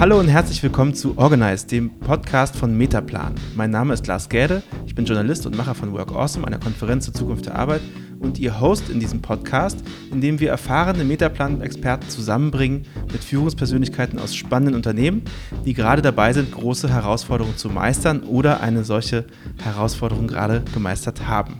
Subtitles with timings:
[0.00, 3.34] Hallo und herzlich willkommen zu Organize, dem Podcast von Metaplan.
[3.54, 7.04] Mein Name ist Lars Gäde, ich bin Journalist und Macher von Work Awesome, einer Konferenz
[7.04, 7.82] zur Zukunft der Arbeit
[8.18, 14.34] und Ihr Host in diesem Podcast, in dem wir erfahrene Metaplan-Experten zusammenbringen mit Führungspersönlichkeiten aus
[14.34, 15.22] spannenden Unternehmen,
[15.66, 19.26] die gerade dabei sind, große Herausforderungen zu meistern oder eine solche
[19.62, 21.58] Herausforderung gerade gemeistert haben.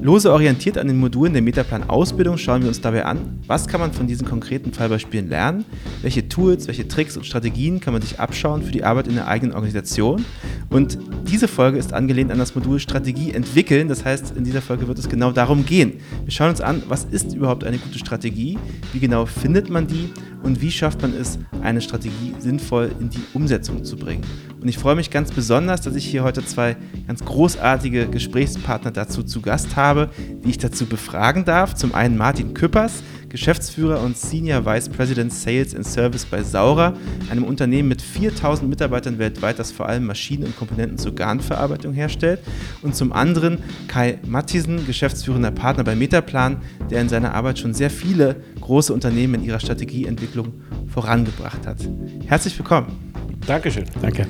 [0.00, 3.92] Lose orientiert an den Modulen der Metaplan-Ausbildung schauen wir uns dabei an, was kann man
[3.92, 5.64] von diesen konkreten Fallbeispielen lernen,
[6.00, 9.28] welche Tools, welche Tricks und Strategien kann man sich abschauen für die Arbeit in der
[9.28, 10.24] eigenen Organisation.
[10.70, 10.98] Und
[11.30, 13.88] diese Folge ist angelehnt an das Modul Strategie entwickeln.
[13.88, 15.94] Das heißt, in dieser Folge wird es genau darum gehen.
[16.24, 18.58] Wir schauen uns an, was ist überhaupt eine gute Strategie,
[18.92, 20.10] wie genau findet man die
[20.42, 24.22] und wie schafft man es, eine Strategie sinnvoll in die Umsetzung zu bringen.
[24.60, 29.22] Und ich freue mich ganz besonders, dass ich hier heute zwei ganz großartige Gesprächspartner dazu
[29.22, 30.10] zu Gast habe,
[30.44, 31.74] die ich dazu befragen darf.
[31.74, 33.02] Zum einen Martin Küppers,
[33.32, 36.94] Geschäftsführer und Senior Vice President Sales and Service bei Saura,
[37.30, 42.40] einem Unternehmen mit 4000 Mitarbeitern weltweit, das vor allem Maschinen und Komponenten zur Garnverarbeitung herstellt.
[42.82, 46.58] Und zum anderen Kai Mattisen, geschäftsführender Partner bei Metaplan,
[46.90, 50.52] der in seiner Arbeit schon sehr viele große Unternehmen in ihrer Strategieentwicklung
[50.88, 51.78] vorangebracht hat.
[52.26, 53.14] Herzlich willkommen.
[53.46, 53.84] Dankeschön.
[54.02, 54.26] Danke.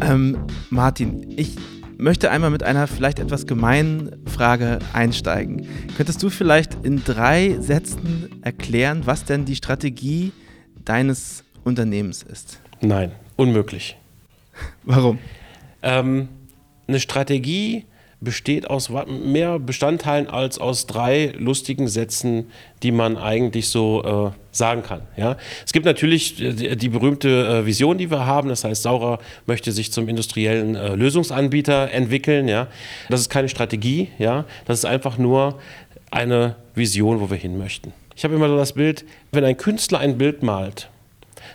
[0.00, 0.38] Ähm,
[0.70, 1.56] Martin, ich
[2.02, 5.66] möchte einmal mit einer vielleicht etwas gemeinen Frage einsteigen.
[5.96, 10.32] Könntest du vielleicht in drei Sätzen erklären, was denn die Strategie
[10.84, 12.60] deines Unternehmens ist?
[12.80, 13.96] Nein, unmöglich.
[14.82, 15.18] Warum?
[15.82, 16.28] Ähm,
[16.88, 17.86] eine Strategie
[18.22, 22.50] besteht aus mehr Bestandteilen als aus drei lustigen Sätzen,
[22.82, 25.02] die man eigentlich so äh, sagen kann.
[25.16, 25.36] Ja?
[25.66, 28.48] Es gibt natürlich die, die berühmte äh, Vision, die wir haben.
[28.48, 32.48] Das heißt, Saurer möchte sich zum industriellen äh, Lösungsanbieter entwickeln.
[32.48, 32.68] Ja?
[33.08, 34.08] Das ist keine Strategie.
[34.18, 34.44] Ja?
[34.66, 35.58] Das ist einfach nur
[36.10, 37.92] eine Vision, wo wir hin möchten.
[38.14, 40.88] Ich habe immer so das Bild, wenn ein Künstler ein Bild malt,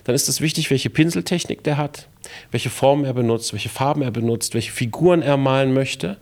[0.03, 2.07] dann ist es wichtig, welche Pinseltechnik der hat,
[2.51, 6.17] welche Formen er benutzt, welche Farben er benutzt, welche Figuren er malen möchte.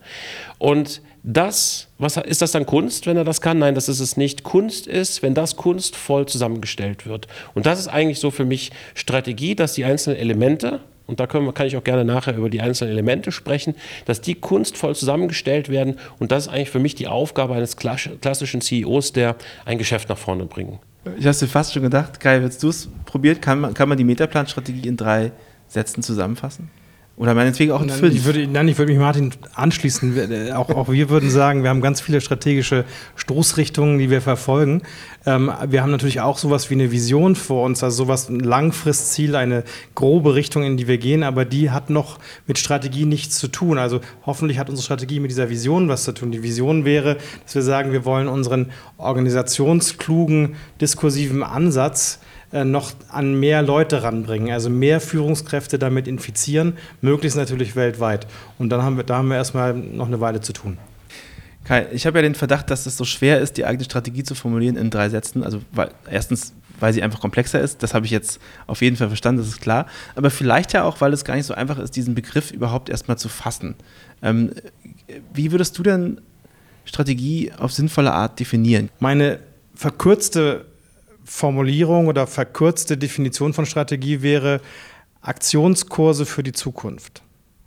[0.58, 3.58] Und das, was ist das dann Kunst, wenn er das kann?
[3.58, 4.44] Nein, das ist es nicht.
[4.44, 7.26] Kunst ist, wenn das kunstvoll zusammengestellt wird.
[7.54, 11.52] Und das ist eigentlich so für mich Strategie, dass die einzelnen Elemente, und da können,
[11.52, 13.74] kann ich auch gerne nachher über die einzelnen Elemente sprechen,
[14.04, 15.98] dass die kunstvoll zusammengestellt werden.
[16.20, 20.18] Und das ist eigentlich für mich die Aufgabe eines klassischen CEOs, der ein Geschäft nach
[20.18, 20.78] vorne bringen
[21.18, 23.40] ich habe dir fast schon gedacht, Kai, hättest du es probiert?
[23.40, 25.32] Kann man, kann man die Metaplan-Strategie in drei
[25.76, 26.70] Sätzen zusammenfassen?
[27.18, 28.14] Oder meinetwegen auch in fünf?
[28.14, 30.52] Ich würde, nein, ich würde mich Martin anschließen.
[30.52, 34.82] Auch, auch wir würden sagen, wir haben ganz viele strategische Stoßrichtungen, die wir verfolgen.
[35.24, 39.34] Ähm, wir haben natürlich auch sowas wie eine Vision vor uns, also sowas ein Langfristziel,
[39.34, 39.64] eine
[39.94, 43.78] grobe Richtung, in die wir gehen, aber die hat noch mit Strategie nichts zu tun.
[43.78, 46.32] Also hoffentlich hat unsere Strategie mit dieser Vision was zu tun.
[46.32, 53.38] Die Vision wäre, dass wir sagen, wir wollen unseren organisationsklugen, diskursiven Ansatz äh, noch an
[53.38, 58.26] mehr Leute ranbringen, also mehr Führungskräfte damit infizieren, möglichst natürlich weltweit.
[58.58, 60.78] Und dann haben wir, da haben wir erstmal noch eine Weile zu tun.
[61.64, 64.36] Kai, ich habe ja den Verdacht, dass es so schwer ist, die eigene Strategie zu
[64.36, 65.42] formulieren in drei Sätzen.
[65.42, 67.82] Also weil, erstens, weil sie einfach komplexer ist.
[67.82, 69.86] Das habe ich jetzt auf jeden Fall verstanden, das ist klar.
[70.14, 73.18] Aber vielleicht ja auch, weil es gar nicht so einfach ist, diesen Begriff überhaupt erstmal
[73.18, 73.74] zu fassen.
[74.22, 74.52] Ähm,
[75.34, 76.20] wie würdest du denn
[76.84, 78.90] Strategie auf sinnvolle Art definieren?
[79.00, 79.40] Meine
[79.74, 80.66] verkürzte
[81.26, 84.60] Formulierung oder verkürzte Definition von Strategie wäre
[85.20, 87.22] Aktionskurse für die Zukunft.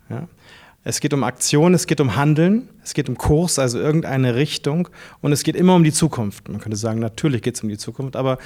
[0.09, 0.27] Ja?
[0.85, 4.87] Es geht um Aktion, es geht um Handeln, es geht um Kurs, also irgendeine Richtung
[5.21, 6.47] und es geht immer um die Zukunft.
[6.47, 8.37] Man könnte sagen, natürlich geht es um die Zukunft, aber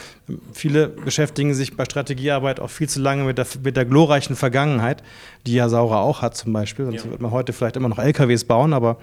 [0.52, 5.04] viele beschäftigen sich bei Strategiearbeit auch viel zu lange mit der, mit der glorreichen Vergangenheit,
[5.46, 6.86] die ja Saura auch hat zum Beispiel.
[6.86, 7.12] Sonst ja.
[7.12, 8.98] wird man heute vielleicht immer noch LKWs bauen, aber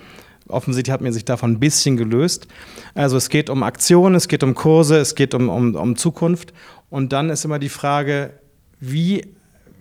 [0.50, 2.46] offensichtlich hat man sich davon ein bisschen gelöst.
[2.94, 6.52] Also es geht um Aktionen, es geht um Kurse, es geht um, um, um Zukunft.
[6.90, 8.32] Und dann ist immer die Frage,
[8.80, 9.26] wie,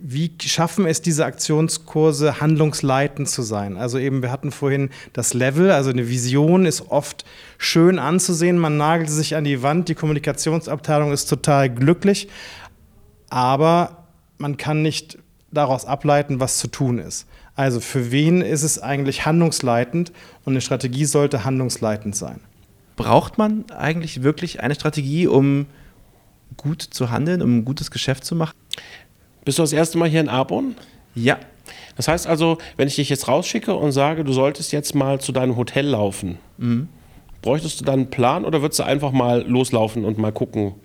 [0.01, 3.77] wie schaffen es diese Aktionskurse handlungsleitend zu sein?
[3.77, 7.25] Also eben, wir hatten vorhin das Level, also eine Vision ist oft
[7.57, 12.29] schön anzusehen, man nagelt sich an die Wand, die Kommunikationsabteilung ist total glücklich,
[13.29, 14.07] aber
[14.37, 15.17] man kann nicht
[15.51, 17.27] daraus ableiten, was zu tun ist.
[17.55, 20.11] Also für wen ist es eigentlich handlungsleitend
[20.45, 22.39] und eine Strategie sollte handlungsleitend sein.
[22.95, 25.65] Braucht man eigentlich wirklich eine Strategie, um
[26.57, 28.55] gut zu handeln, um ein gutes Geschäft zu machen?
[29.45, 30.75] Bist du das erste Mal hier in Arbon?
[31.15, 31.37] Ja.
[31.95, 35.31] Das heißt also, wenn ich dich jetzt rausschicke und sage, du solltest jetzt mal zu
[35.31, 36.87] deinem Hotel laufen, mhm.
[37.41, 40.75] bräuchtest du dann einen Plan oder würdest du einfach mal loslaufen und mal gucken,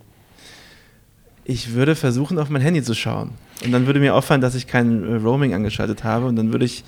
[1.44, 3.30] ich würde versuchen, auf mein Handy zu schauen.
[3.64, 6.26] Und dann würde mir auffallen, dass ich kein äh, Roaming angeschaltet habe.
[6.26, 6.84] Und dann würde ich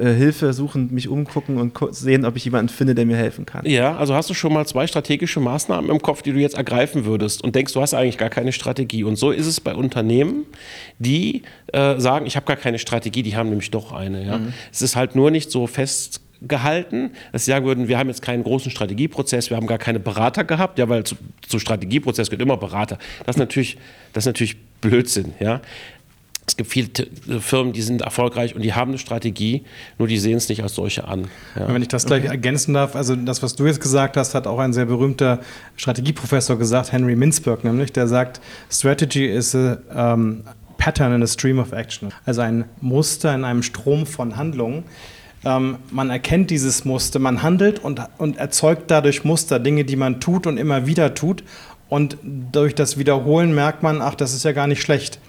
[0.00, 3.64] äh, Hilfe suchen, mich umgucken und sehen, ob ich jemanden finde, der mir helfen kann.
[3.64, 7.04] Ja, also hast du schon mal zwei strategische Maßnahmen im Kopf, die du jetzt ergreifen
[7.04, 9.04] würdest und denkst, du hast eigentlich gar keine Strategie.
[9.04, 10.46] Und so ist es bei Unternehmen,
[10.98, 11.42] die
[11.72, 14.24] äh, sagen, ich habe gar keine Strategie, die haben nämlich doch eine.
[14.26, 14.38] Ja?
[14.38, 14.52] Mhm.
[14.72, 18.22] Es ist halt nur nicht so fest gehalten, dass sie sagen würden, wir haben jetzt
[18.22, 22.42] keinen großen Strategieprozess, wir haben gar keine Berater gehabt, ja, weil zu, zu Strategieprozess gehört
[22.42, 22.98] immer Berater.
[23.26, 23.78] Das ist natürlich,
[24.12, 25.60] das ist natürlich Blödsinn, ja.
[26.46, 26.88] Es gibt viele
[27.40, 29.64] Firmen, die sind erfolgreich und die haben eine Strategie,
[29.98, 31.28] nur die sehen es nicht als solche an.
[31.54, 31.68] Ja.
[31.72, 34.58] Wenn ich das gleich ergänzen darf, also das, was du jetzt gesagt hast, hat auch
[34.58, 35.40] ein sehr berühmter
[35.76, 38.40] Strategieprofessor gesagt, Henry Mintzberg nämlich, der sagt,
[38.70, 39.78] Strategy is a
[40.14, 40.42] um,
[40.78, 42.14] pattern in a stream of action.
[42.24, 44.84] Also ein Muster in einem Strom von Handlungen.
[45.44, 50.20] Ähm, man erkennt dieses Muster, man handelt und, und erzeugt dadurch Muster, Dinge, die man
[50.20, 51.44] tut und immer wieder tut.
[51.88, 55.20] Und durch das Wiederholen merkt man, ach, das ist ja gar nicht schlecht.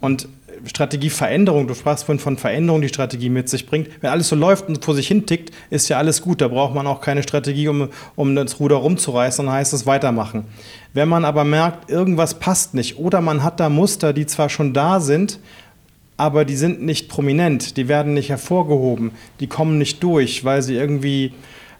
[0.00, 0.28] Und
[0.66, 3.88] Strategieveränderung, du sprachst vorhin von Veränderung, die Strategie mit sich bringt.
[4.00, 6.40] Wenn alles so läuft und vor sich hin tickt, ist ja alles gut.
[6.40, 10.44] Da braucht man auch keine Strategie, um, um das Ruder rumzureißen, dann heißt es weitermachen.
[10.92, 14.72] Wenn man aber merkt, irgendwas passt nicht oder man hat da Muster, die zwar schon
[14.72, 15.38] da sind,
[16.20, 20.74] aber die sind nicht prominent, die werden nicht hervorgehoben, die kommen nicht durch, weil sie
[20.74, 21.32] irgendwie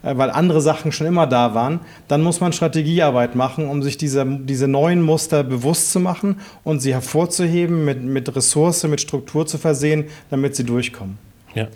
[0.03, 3.99] äh, weil andere Sachen schon immer da waren, dann muss man Strategiearbeit machen, um sich
[3.99, 9.47] diese, diese neuen Muster bewusst zu machen und sie hervorzuheben, mit, mit Ressource, mit Struktur
[9.47, 11.19] zu versehen, damit sie durchkommen.
[11.55, 11.69] Ja.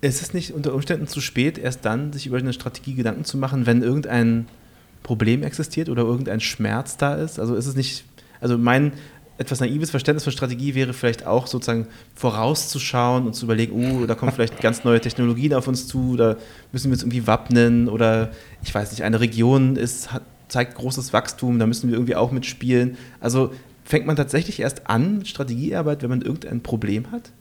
[0.00, 3.38] Ist es nicht unter Umständen zu spät, erst dann sich über eine Strategie Gedanken zu
[3.38, 4.48] machen, wenn irgendein
[5.04, 7.38] Problem existiert oder irgendein Schmerz da ist?
[7.38, 8.04] Also ist es nicht,
[8.40, 8.92] also mein
[9.38, 14.14] etwas naives Verständnis von Strategie wäre vielleicht auch sozusagen vorauszuschauen und zu überlegen, oh, da
[14.14, 16.36] kommen vielleicht ganz neue Technologien auf uns zu, da
[16.72, 18.30] müssen wir uns irgendwie wappnen oder
[18.62, 22.30] ich weiß nicht, eine Region ist, hat, zeigt großes Wachstum, da müssen wir irgendwie auch
[22.30, 22.96] mitspielen.
[23.20, 23.52] Also
[23.84, 27.32] fängt man tatsächlich erst an mit Strategiearbeit, wenn man irgendein Problem hat?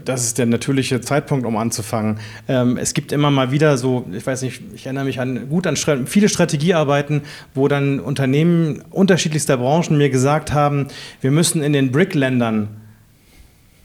[0.00, 2.18] Das ist der natürliche Zeitpunkt, um anzufangen.
[2.48, 5.66] Ähm, es gibt immer mal wieder so, ich weiß nicht, ich erinnere mich an, gut
[5.66, 7.22] an viele Strategiearbeiten,
[7.54, 10.88] wo dann Unternehmen unterschiedlichster Branchen mir gesagt haben,
[11.20, 12.81] wir müssen in den BRIC-Ländern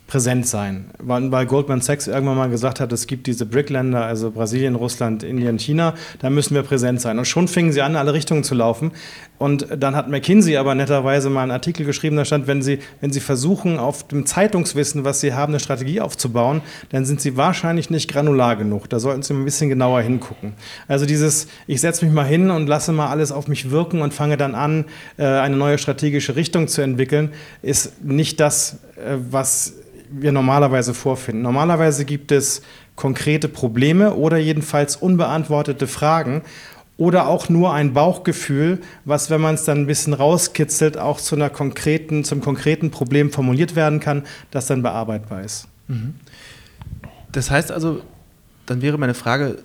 [0.08, 0.86] präsent sein.
[1.00, 5.22] Weil, weil, Goldman Sachs irgendwann mal gesagt hat, es gibt diese BRIC-Länder, also Brasilien, Russland,
[5.22, 7.20] Indien, China, da müssen wir präsent sein.
[7.20, 8.92] Und schon fingen sie an, alle Richtungen zu laufen.
[9.38, 13.12] Und dann hat McKinsey aber netterweise mal einen Artikel geschrieben, da stand, wenn sie, wenn
[13.12, 17.90] sie versuchen, auf dem Zeitungswissen, was sie haben, eine Strategie aufzubauen, dann sind sie wahrscheinlich
[17.90, 18.90] nicht granular genug.
[18.90, 20.54] Da sollten sie ein bisschen genauer hingucken.
[20.88, 24.14] Also dieses, ich setze mich mal hin und lasse mal alles auf mich wirken und
[24.14, 24.86] fange dann an,
[25.18, 29.74] äh, eine neue strategische Richtung zu entwickeln, ist nicht das, äh, was
[30.10, 31.42] wir normalerweise vorfinden.
[31.42, 32.62] Normalerweise gibt es
[32.96, 36.42] konkrete Probleme oder jedenfalls unbeantwortete Fragen
[36.98, 41.36] oder auch nur ein Bauchgefühl, was, wenn man es dann ein bisschen rauskitzelt, auch zu
[41.36, 45.68] einer konkreten, zum konkreten Problem formuliert werden kann, das dann bearbeitbar ist.
[45.88, 46.16] Mhm.
[47.32, 48.02] Das heißt also,
[48.66, 49.60] dann wäre meine Frage,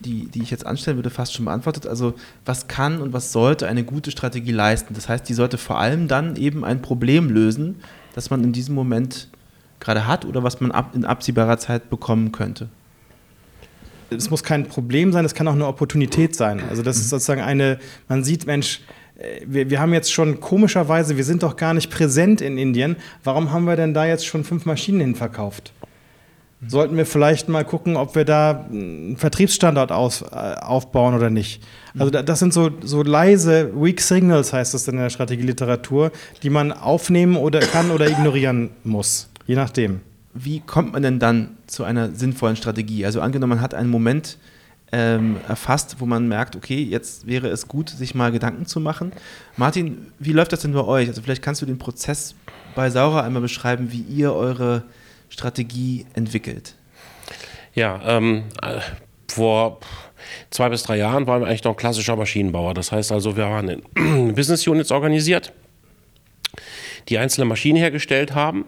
[0.00, 1.86] die, die ich jetzt anstellen würde, fast schon beantwortet.
[1.86, 2.14] Also,
[2.44, 4.94] was kann und was sollte eine gute Strategie leisten?
[4.94, 7.76] Das heißt, die sollte vor allem dann eben ein Problem lösen,
[8.14, 9.28] das man in diesem Moment
[9.80, 12.68] gerade hat oder was man ab, in absehbarer Zeit bekommen könnte?
[14.10, 16.62] Es muss kein Problem sein, es kann auch eine Opportunität sein.
[16.68, 17.10] Also das ist mhm.
[17.10, 17.78] sozusagen eine,
[18.08, 18.80] man sieht, Mensch,
[19.18, 22.96] äh, wir, wir, haben jetzt schon komischerweise, wir sind doch gar nicht präsent in Indien.
[23.24, 25.72] Warum haben wir denn da jetzt schon fünf Maschinen hinverkauft?
[26.60, 26.68] Mhm.
[26.70, 31.62] Sollten wir vielleicht mal gucken, ob wir da einen Vertriebsstandort aus, äh, aufbauen oder nicht.
[31.98, 32.24] Also mhm.
[32.24, 37.36] das sind so, so leise Weak Signals, heißt das in der Strategieliteratur, die man aufnehmen
[37.36, 39.28] oder kann oder ignorieren muss.
[39.48, 40.02] Je nachdem.
[40.34, 43.06] Wie kommt man denn dann zu einer sinnvollen Strategie?
[43.06, 44.36] Also angenommen, man hat einen Moment
[44.92, 49.10] ähm, erfasst, wo man merkt, okay, jetzt wäre es gut, sich mal Gedanken zu machen.
[49.56, 51.08] Martin, wie läuft das denn bei euch?
[51.08, 52.34] Also vielleicht kannst du den Prozess
[52.74, 54.84] bei Saura einmal beschreiben, wie ihr eure
[55.30, 56.74] Strategie entwickelt.
[57.74, 58.80] Ja, ähm, äh,
[59.28, 59.80] vor
[60.50, 62.74] zwei bis drei Jahren waren wir eigentlich noch ein klassischer Maschinenbauer.
[62.74, 65.54] Das heißt also, wir waren in Business Units organisiert,
[67.08, 68.66] die einzelne Maschinen hergestellt haben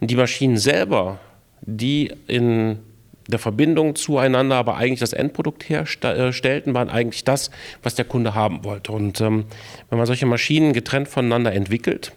[0.00, 1.18] die Maschinen selber,
[1.62, 2.78] die in
[3.28, 7.50] der Verbindung zueinander aber eigentlich das Endprodukt herstellten, waren eigentlich das,
[7.82, 8.92] was der Kunde haben wollte.
[8.92, 9.44] Und ähm,
[9.90, 12.12] wenn man solche Maschinen getrennt voneinander entwickelt,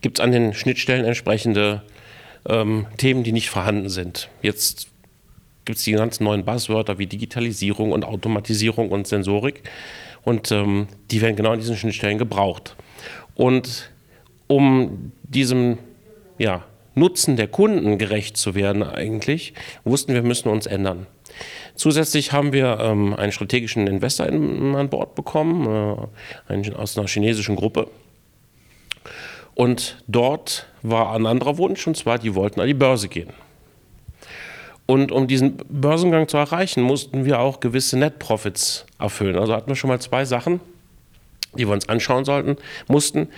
[0.00, 1.82] gibt es an den Schnittstellen entsprechende
[2.48, 4.30] ähm, Themen, die nicht vorhanden sind.
[4.40, 4.88] Jetzt
[5.66, 9.62] gibt es die ganzen neuen Buzzwörter wie Digitalisierung und Automatisierung und Sensorik.
[10.22, 12.76] Und ähm, die werden genau an diesen Schnittstellen gebraucht.
[13.34, 13.90] Und
[14.46, 15.78] um diesem
[16.38, 16.64] ja,
[16.94, 19.52] Nutzen der Kunden gerecht zu werden eigentlich,
[19.84, 21.06] wussten wir müssen uns ändern.
[21.74, 25.66] Zusätzlich haben wir ähm, einen strategischen Investor in, an Bord bekommen,
[26.48, 27.88] äh, einen, aus einer chinesischen Gruppe.
[29.54, 33.30] Und dort war ein anderer Wunsch, und zwar, die wollten an die Börse gehen.
[34.86, 39.36] Und um diesen Börsengang zu erreichen, mussten wir auch gewisse Net Profits erfüllen.
[39.36, 40.60] Also hatten wir schon mal zwei Sachen,
[41.58, 43.28] die wir uns anschauen sollten, mussten.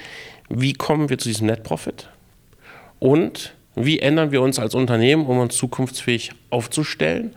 [0.49, 2.09] Wie kommen wir zu diesem Net Profit?
[2.99, 7.35] Und wie ändern wir uns als Unternehmen, um uns zukunftsfähig aufzustellen?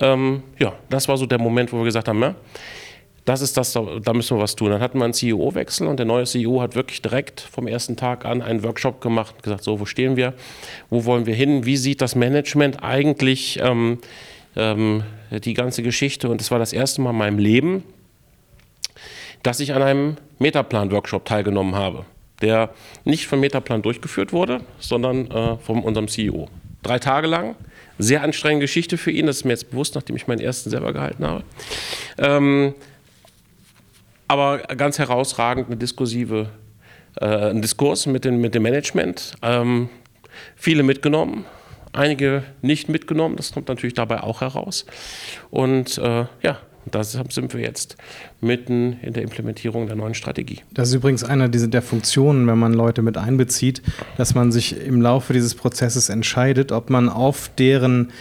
[0.00, 2.34] Ähm, ja, das war so der Moment, wo wir gesagt haben, ja,
[3.28, 4.70] das ist das, da müssen wir was tun.
[4.70, 8.24] Dann hatten wir einen CEO-Wechsel und der neue CEO hat wirklich direkt vom ersten Tag
[8.24, 10.32] an einen Workshop gemacht und gesagt, so, wo stehen wir,
[10.88, 13.98] wo wollen wir hin, wie sieht das Management eigentlich ähm,
[14.56, 17.84] ähm, die ganze Geschichte und es war das erste Mal in meinem Leben,
[19.42, 22.06] dass ich an einem Metaplan-Workshop teilgenommen habe,
[22.40, 22.70] der
[23.04, 26.48] nicht vom Metaplan durchgeführt wurde, sondern äh, von unserem CEO.
[26.82, 27.56] Drei Tage lang,
[27.98, 30.92] sehr anstrengende Geschichte für ihn, das ist mir jetzt bewusst, nachdem ich meinen ersten selber
[30.92, 31.44] gehalten habe.
[32.18, 32.74] Ähm,
[34.28, 36.50] aber ganz herausragend eine diskursive,
[37.20, 39.34] äh, ein Diskurs mit, den, mit dem Management.
[39.42, 39.88] Ähm,
[40.54, 41.46] viele mitgenommen,
[41.92, 44.86] einige nicht mitgenommen, das kommt natürlich dabei auch heraus.
[45.50, 46.58] Und äh, ja,
[46.94, 47.96] deshalb sind wir jetzt
[48.40, 50.60] mitten in der Implementierung der neuen Strategie.
[50.72, 53.82] Das ist übrigens dieser, der Funktionen, wenn man Leute mit einbezieht,
[54.16, 58.12] dass man sich im Laufe dieses Prozesses entscheidet, ob man auf deren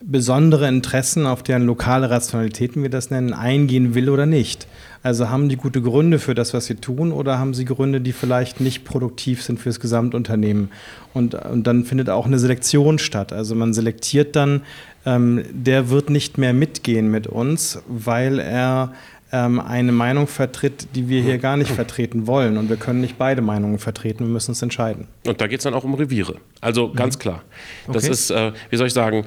[0.00, 4.68] besondere Interessen, auf deren lokale Rationalitäten wir das nennen, eingehen will oder nicht.
[5.02, 8.12] Also haben die gute Gründe für das, was sie tun, oder haben sie Gründe, die
[8.12, 10.70] vielleicht nicht produktiv sind für das Gesamtunternehmen?
[11.14, 13.32] Und, und dann findet auch eine Selektion statt.
[13.32, 14.62] Also man selektiert dann,
[15.06, 18.92] ähm, der wird nicht mehr mitgehen mit uns, weil er
[19.32, 22.56] ähm, eine Meinung vertritt, die wir hier gar nicht vertreten wollen.
[22.56, 25.06] Und wir können nicht beide Meinungen vertreten, wir müssen uns entscheiden.
[25.26, 26.36] Und da geht es dann auch um Reviere.
[26.60, 27.20] Also ganz mhm.
[27.20, 27.42] klar.
[27.86, 28.12] Das okay.
[28.12, 29.24] ist, äh, wie soll ich sagen,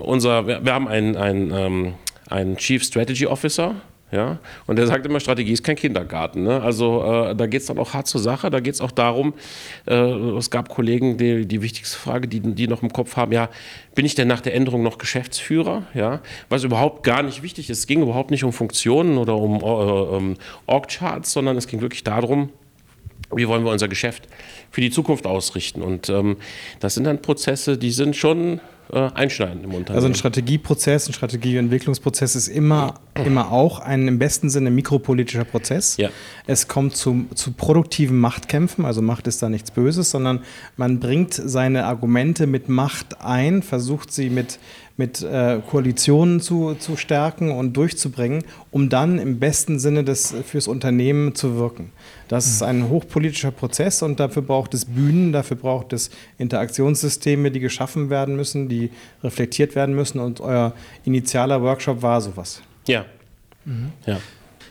[0.00, 1.94] unser, wir, haben einen, einen, ähm,
[2.28, 3.76] einen Chief Strategy Officer,
[4.12, 6.42] ja, und der sagt immer, Strategie ist kein Kindergarten.
[6.42, 6.60] Ne?
[6.60, 8.50] Also äh, da geht es dann auch hart zur Sache.
[8.50, 9.32] Da geht es auch darum,
[9.86, 13.48] äh, es gab Kollegen, die die wichtigste Frage, die, die noch im Kopf haben, ja,
[13.94, 15.84] bin ich denn nach der Änderung noch Geschäftsführer?
[15.94, 17.78] Ja, was überhaupt gar nicht wichtig ist.
[17.78, 20.34] Es ging überhaupt nicht um Funktionen oder um äh, um
[20.66, 22.50] Org-Charts, sondern es ging wirklich darum,
[23.34, 24.28] wie wollen wir unser Geschäft
[24.70, 25.80] für die Zukunft ausrichten.
[25.80, 26.36] Und ähm,
[26.80, 28.60] das sind dann Prozesse, die sind schon
[28.92, 29.96] äh, einschneiden im Unternehmen.
[29.96, 35.96] Also ein Strategieprozess, ein Strategieentwicklungsprozess ist immer, immer auch ein im besten Sinne mikropolitischer Prozess.
[35.96, 36.10] Ja.
[36.46, 40.40] Es kommt zu, zu produktiven Machtkämpfen, also Macht ist da nichts Böses, sondern
[40.76, 44.58] man bringt seine Argumente mit Macht ein, versucht sie mit
[45.02, 50.68] mit äh, Koalitionen zu, zu stärken und durchzubringen, um dann im besten Sinne des, fürs
[50.68, 51.90] Unternehmen zu wirken.
[52.28, 57.58] Das ist ein hochpolitischer Prozess und dafür braucht es Bühnen, dafür braucht es Interaktionssysteme, die
[57.58, 58.90] geschaffen werden müssen, die
[59.24, 60.72] reflektiert werden müssen und euer
[61.04, 62.62] initialer Workshop war sowas.
[62.86, 63.04] Ja.
[63.64, 63.90] Mhm.
[64.06, 64.20] ja.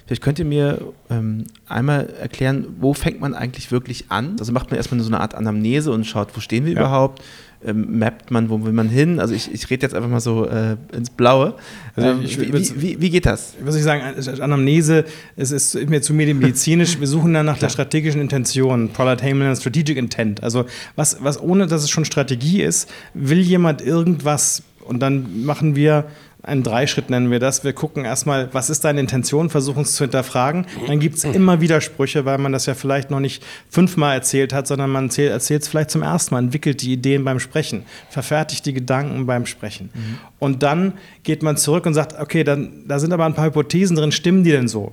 [0.05, 4.38] Vielleicht könnt ihr mir ähm, einmal erklären, wo fängt man eigentlich wirklich an?
[4.39, 6.79] Also macht man erstmal so eine Art Anamnese und schaut, wo stehen wir ja.
[6.79, 7.21] überhaupt?
[7.65, 9.19] Ähm, mappt man, wo will man hin?
[9.19, 11.55] Also ich, ich rede jetzt einfach mal so äh, ins Blaue.
[11.95, 13.53] Also ähm, ich, wie, wie, wie, geht das?
[13.61, 14.03] Was ich sagen,
[14.41, 19.55] Anamnese, es ist mir zu medizinisch, wir suchen dann nach der strategischen Intention, Product Hamlin
[19.55, 20.41] Strategic Intent.
[20.43, 20.65] Also
[20.95, 26.05] was, was ohne, dass es schon Strategie ist, will jemand irgendwas und dann machen wir
[26.43, 27.63] einen Dreischritt nennen wir das.
[27.63, 30.65] Wir gucken erstmal, was ist deine Intention, versuchen es zu hinterfragen.
[30.88, 34.67] Dann gibt es immer Widersprüche, weil man das ja vielleicht noch nicht fünfmal erzählt hat,
[34.67, 38.73] sondern man erzählt es vielleicht zum ersten Mal, entwickelt die Ideen beim Sprechen, verfertigt die
[38.73, 39.91] Gedanken beim Sprechen.
[39.93, 40.17] Mhm.
[40.39, 43.95] Und dann geht man zurück und sagt, okay, dann, da sind aber ein paar Hypothesen
[43.95, 44.91] drin, stimmen die denn so?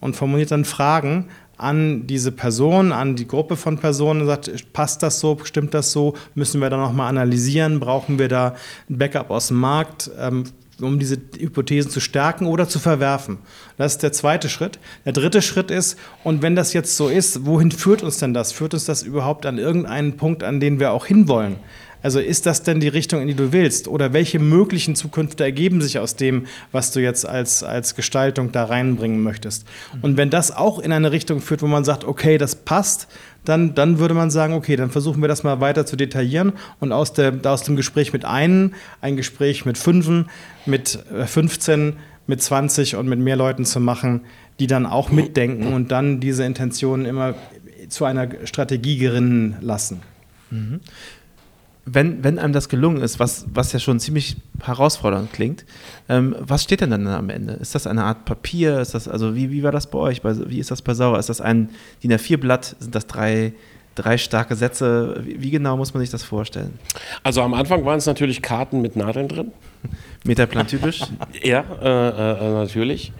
[0.00, 1.28] Und formuliert dann Fragen,
[1.60, 5.92] an diese Person, an die Gruppe von Personen und sagt, passt das so, stimmt das
[5.92, 8.54] so, müssen wir da nochmal analysieren, brauchen wir da
[8.88, 10.44] ein Backup aus dem Markt, ähm,
[10.80, 13.38] um diese Hypothesen zu stärken oder zu verwerfen.
[13.76, 14.78] Das ist der zweite Schritt.
[15.04, 18.52] Der dritte Schritt ist, und wenn das jetzt so ist, wohin führt uns denn das?
[18.52, 21.56] Führt uns das überhaupt an irgendeinen Punkt, an den wir auch hinwollen?
[22.02, 23.88] Also ist das denn die Richtung, in die du willst?
[23.88, 28.64] Oder welche möglichen Zukünfte ergeben sich aus dem, was du jetzt als, als Gestaltung da
[28.64, 29.66] reinbringen möchtest?
[30.02, 33.08] Und wenn das auch in eine Richtung führt, wo man sagt, okay, das passt,
[33.44, 36.92] dann, dann würde man sagen, okay, dann versuchen wir das mal weiter zu detaillieren und
[36.92, 40.28] aus, der, aus dem Gespräch mit einem, ein Gespräch mit fünfen,
[40.66, 41.92] mit 15, äh,
[42.26, 44.22] mit 20 und mit mehr Leuten zu machen,
[44.58, 47.34] die dann auch mitdenken und dann diese Intentionen immer
[47.88, 50.02] zu einer Strategie gerinnen lassen.
[50.50, 50.80] Mhm
[51.84, 55.64] wenn, wenn einem das gelungen ist, was, was ja schon ziemlich herausfordernd klingt,
[56.08, 57.54] ähm, was steht denn dann am Ende?
[57.54, 58.80] Ist das eine Art Papier?
[58.80, 60.22] Ist das, also wie, wie war das bei euch?
[60.22, 61.18] Bei, wie ist das bei Sauer?
[61.18, 61.70] Ist das ein
[62.02, 62.76] DIN A4-Blatt?
[62.78, 63.54] Sind das drei,
[63.94, 65.20] drei starke Sätze?
[65.24, 66.78] Wie, wie, genau muss man sich das vorstellen?
[67.22, 69.52] Also am Anfang waren es natürlich Karten mit Nadeln drin.
[70.24, 71.00] Metaplan typisch?
[71.42, 73.12] ja, äh, äh, natürlich.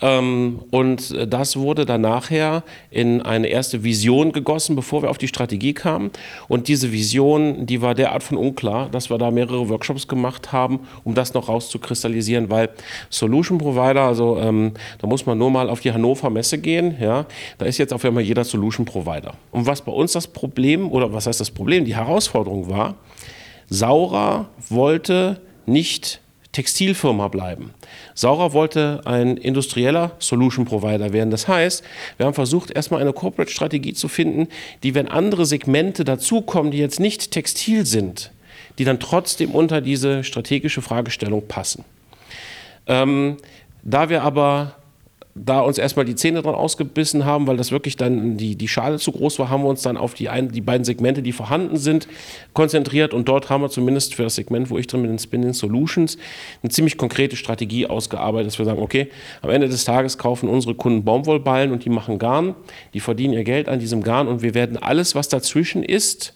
[0.00, 5.28] Ähm, und das wurde dann nachher in eine erste Vision gegossen, bevor wir auf die
[5.28, 6.10] Strategie kamen.
[6.48, 10.80] Und diese Vision, die war derart von unklar, dass wir da mehrere Workshops gemacht haben,
[11.04, 12.70] um das noch rauszukristallisieren, weil
[13.10, 17.26] Solution Provider, also ähm, da muss man nur mal auf die Hannover Messe gehen, ja,
[17.58, 19.34] da ist jetzt auf einmal jeder Solution Provider.
[19.50, 22.94] Und was bei uns das Problem, oder was heißt das Problem, die Herausforderung war,
[23.68, 26.20] Saurer wollte nicht
[26.56, 27.74] Textilfirma bleiben.
[28.14, 31.30] Saurer wollte ein industrieller Solution Provider werden.
[31.30, 31.84] Das heißt,
[32.16, 34.48] wir haben versucht, erstmal eine Corporate-Strategie zu finden,
[34.82, 38.30] die, wenn andere Segmente dazukommen, die jetzt nicht textil sind,
[38.78, 41.84] die dann trotzdem unter diese strategische Fragestellung passen.
[42.86, 43.36] Ähm,
[43.82, 44.76] da wir aber
[45.38, 48.98] da uns erstmal die Zähne dran ausgebissen haben, weil das wirklich dann die, die Schale
[48.98, 51.76] zu groß war, haben wir uns dann auf die, ein, die beiden Segmente, die vorhanden
[51.76, 52.08] sind,
[52.54, 53.12] konzentriert.
[53.12, 56.16] Und dort haben wir zumindest für das Segment, wo ich drin bin, in Spinning Solutions,
[56.62, 59.08] eine ziemlich konkrete Strategie ausgearbeitet, dass wir sagen, okay,
[59.42, 62.54] am Ende des Tages kaufen unsere Kunden Baumwollballen und die machen Garn,
[62.94, 66.32] die verdienen ihr Geld an diesem Garn und wir werden alles, was dazwischen ist,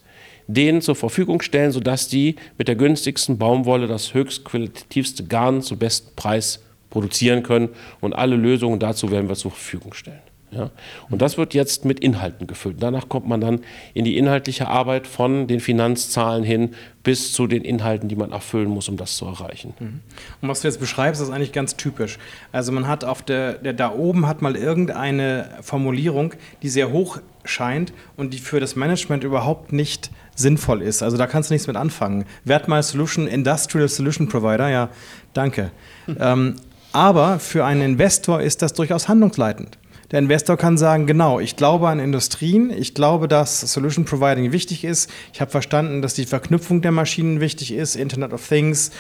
[0.47, 5.79] denen zur Verfügung stellen, sodass die mit der günstigsten Baumwolle das höchst qualitativste Garn zum
[5.79, 7.71] besten Preis produzieren können.
[8.01, 10.21] Und alle Lösungen dazu werden wir zur Verfügung stellen.
[10.51, 10.71] Ja?
[11.09, 12.77] Und das wird jetzt mit Inhalten gefüllt.
[12.81, 13.61] Danach kommt man dann
[13.95, 18.69] in die inhaltliche Arbeit von den Finanzzahlen hin bis zu den Inhalten, die man erfüllen
[18.69, 19.75] muss, um das zu erreichen.
[19.79, 20.01] Mhm.
[20.41, 22.19] Und was du jetzt beschreibst, ist eigentlich ganz typisch.
[22.53, 27.19] Also man hat auf der, der da oben hat mal irgendeine Formulierung, die sehr hoch
[27.45, 31.03] scheint und die für das Management überhaupt nicht sinnvoll ist.
[31.03, 32.25] Also da kannst du nichts mit anfangen.
[32.45, 34.89] Wertmal Solution, Industrial Solution Provider, ja,
[35.33, 35.71] danke.
[36.07, 36.17] Mhm.
[36.21, 36.57] Ähm,
[36.93, 39.79] aber für einen Investor ist das durchaus handlungsleitend.
[40.11, 44.83] Der Investor kann sagen, genau, ich glaube an Industrien, ich glaube, dass Solution Providing wichtig
[44.83, 45.09] ist.
[45.33, 48.91] Ich habe verstanden, dass die Verknüpfung der Maschinen wichtig ist, Internet of Things,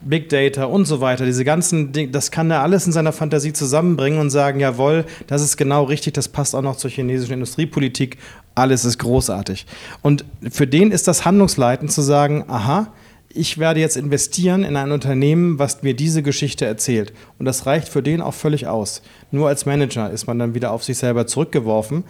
[0.00, 1.24] Big Data und so weiter.
[1.24, 5.40] Diese ganzen Dinge, das kann er alles in seiner Fantasie zusammenbringen und sagen, jawohl, das
[5.40, 8.18] ist genau richtig, das passt auch noch zur chinesischen Industriepolitik,
[8.56, 9.66] alles ist großartig.
[10.02, 12.88] Und für den ist das handlungsleitend zu sagen, aha,
[13.36, 17.12] ich werde jetzt investieren in ein Unternehmen, was mir diese Geschichte erzählt.
[17.38, 19.02] Und das reicht für den auch völlig aus.
[19.30, 22.04] Nur als Manager ist man dann wieder auf sich selber zurückgeworfen.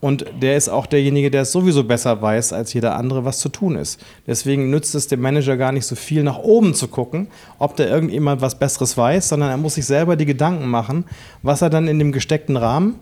[0.00, 3.50] Und der ist auch derjenige, der es sowieso besser weiß als jeder andere, was zu
[3.50, 4.00] tun ist.
[4.26, 7.28] Deswegen nützt es dem Manager gar nicht so viel, nach oben zu gucken,
[7.58, 11.04] ob da irgendjemand was Besseres weiß, sondern er muss sich selber die Gedanken machen,
[11.42, 12.94] was er dann in dem gesteckten Rahmen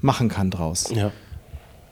[0.00, 0.92] machen kann draus.
[0.92, 1.12] Ja.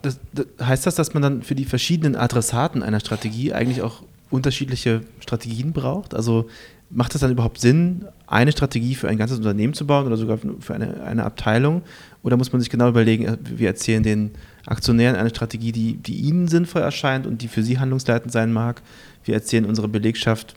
[0.03, 4.03] Das, das heißt das, dass man dann für die verschiedenen Adressaten einer Strategie eigentlich auch
[4.31, 6.15] unterschiedliche Strategien braucht?
[6.15, 6.49] Also
[6.91, 10.39] macht es dann überhaupt Sinn, eine Strategie für ein ganzes Unternehmen zu bauen oder sogar
[10.61, 11.83] für eine, eine Abteilung?
[12.23, 14.33] Oder muss man sich genau überlegen, äh, wir erzählen den
[14.67, 18.83] Aktionären eine Strategie, die, die ihnen sinnvoll erscheint und die für sie handlungsleitend sein mag?
[19.25, 20.57] Wir erzählen unsere Belegschaft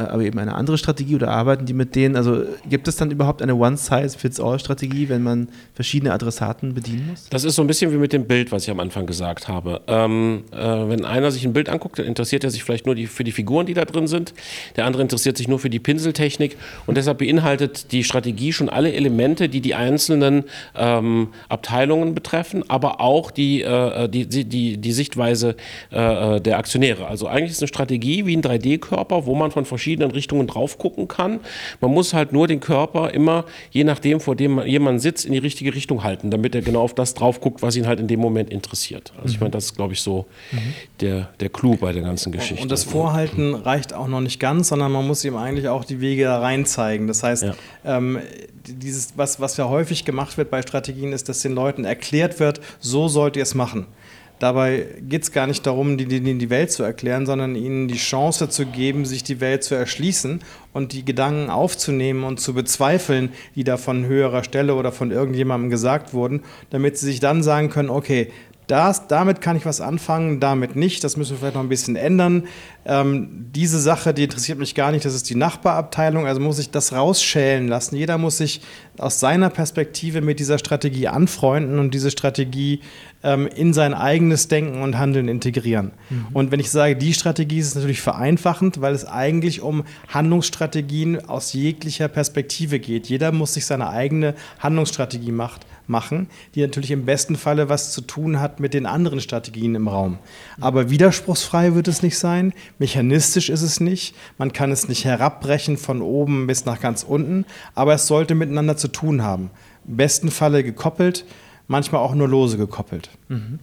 [0.00, 2.16] aber eben eine andere Strategie oder arbeiten die mit denen?
[2.16, 7.28] Also gibt es dann überhaupt eine One-Size-Fits-All-Strategie, wenn man verschiedene Adressaten bedienen muss?
[7.30, 9.82] Das ist so ein bisschen wie mit dem Bild, was ich am Anfang gesagt habe.
[9.86, 13.06] Ähm, äh, wenn einer sich ein Bild anguckt, dann interessiert er sich vielleicht nur die,
[13.06, 14.34] für die Figuren, die da drin sind.
[14.76, 16.56] Der andere interessiert sich nur für die Pinseltechnik.
[16.86, 23.00] Und deshalb beinhaltet die Strategie schon alle Elemente, die die einzelnen ähm, Abteilungen betreffen, aber
[23.00, 25.56] auch die, äh, die, die, die, Sichtweise
[25.90, 27.06] äh, der Aktionäre.
[27.06, 30.78] Also eigentlich ist eine Strategie wie ein 3D-Körper, wo man von verschiedenen verschiedenen Richtungen drauf
[30.78, 31.40] gucken kann.
[31.82, 35.38] Man muss halt nur den Körper immer, je nachdem, vor dem jemand sitzt, in die
[35.38, 38.18] richtige Richtung halten, damit er genau auf das drauf guckt, was ihn halt in dem
[38.18, 39.12] Moment interessiert.
[39.16, 39.30] Also mhm.
[39.34, 40.58] ich meine, das ist, glaube ich, so mhm.
[41.00, 42.62] der, der Clou bei der ganzen Geschichte.
[42.62, 46.00] Und das Vorhalten reicht auch noch nicht ganz, sondern man muss ihm eigentlich auch die
[46.00, 47.06] Wege da rein zeigen.
[47.06, 47.54] Das heißt, ja.
[47.84, 48.20] ähm,
[48.66, 52.62] dieses, was, was ja häufig gemacht wird bei Strategien, ist, dass den Leuten erklärt wird,
[52.80, 53.86] so sollt ihr es machen.
[54.44, 58.50] Dabei geht es gar nicht darum, ihnen die Welt zu erklären, sondern ihnen die Chance
[58.50, 60.40] zu geben, sich die Welt zu erschließen
[60.74, 65.70] und die Gedanken aufzunehmen und zu bezweifeln, die da von höherer Stelle oder von irgendjemandem
[65.70, 68.30] gesagt wurden, damit sie sich dann sagen können, okay,
[68.66, 71.04] das, damit kann ich was anfangen, damit nicht.
[71.04, 72.44] Das müssen wir vielleicht noch ein bisschen ändern.
[72.86, 75.04] Ähm, diese Sache, die interessiert mich gar nicht.
[75.04, 76.26] Das ist die Nachbarabteilung.
[76.26, 77.96] Also muss ich das rausschälen lassen.
[77.96, 78.62] Jeder muss sich
[78.98, 82.80] aus seiner Perspektive mit dieser Strategie anfreunden und diese Strategie
[83.22, 85.92] ähm, in sein eigenes Denken und Handeln integrieren.
[86.08, 86.26] Mhm.
[86.32, 91.52] Und wenn ich sage, die Strategie ist natürlich vereinfachend, weil es eigentlich um Handlungsstrategien aus
[91.52, 93.08] jeglicher Perspektive geht.
[93.08, 98.00] Jeder muss sich seine eigene Handlungsstrategie machen machen, die natürlich im besten Falle was zu
[98.00, 100.18] tun hat mit den anderen Strategien im Raum.
[100.60, 105.76] Aber widerspruchsfrei wird es nicht sein, mechanistisch ist es nicht, man kann es nicht herabbrechen
[105.76, 107.44] von oben bis nach ganz unten,
[107.74, 109.50] aber es sollte miteinander zu tun haben.
[109.86, 111.24] Im besten Falle gekoppelt,
[111.68, 113.10] manchmal auch nur lose gekoppelt.
[113.28, 113.58] Mhm.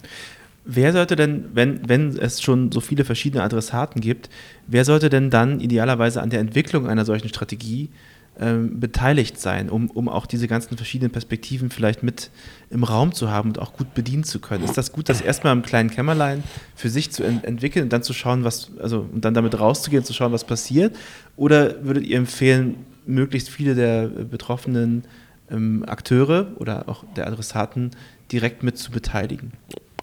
[0.63, 4.29] Wer sollte denn, wenn, wenn es schon so viele verschiedene Adressaten gibt,
[4.67, 7.89] wer sollte denn dann idealerweise an der Entwicklung einer solchen Strategie
[8.39, 12.31] ähm, beteiligt sein, um, um auch diese ganzen verschiedenen Perspektiven vielleicht mit
[12.69, 14.63] im Raum zu haben und auch gut bedienen zu können.
[14.63, 16.43] Ist das gut, das erstmal im kleinen Kämmerlein
[16.75, 20.03] für sich zu ent entwickeln und dann zu schauen, was, also und dann damit rauszugehen,
[20.03, 20.95] zu schauen, was passiert?
[21.35, 25.03] Oder würdet ihr empfehlen, möglichst viele der betroffenen
[25.49, 27.91] ähm, Akteure oder auch der Adressaten
[28.31, 29.51] direkt mit zu beteiligen?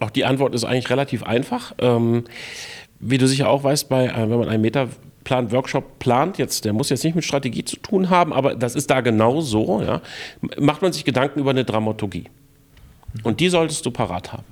[0.00, 1.74] Auch die Antwort ist eigentlich relativ einfach.
[1.78, 2.24] Ähm,
[3.00, 4.88] wie du sicher auch weißt, bei, äh, wenn man einen Meter
[5.28, 8.74] Plan, Workshop plant, jetzt, der muss jetzt nicht mit Strategie zu tun haben, aber das
[8.74, 10.00] ist da genau so, ja,
[10.58, 12.24] macht man sich Gedanken über eine Dramaturgie.
[13.24, 14.46] Und die solltest du parat haben.